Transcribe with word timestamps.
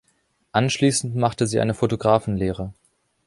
Anschließend 0.51 1.15
machte 1.15 1.45
sie 1.45 1.59
eine 1.59 1.75
Fotografenlehre. 1.75 2.73